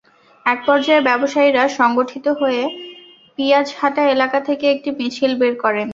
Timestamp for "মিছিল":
4.99-5.31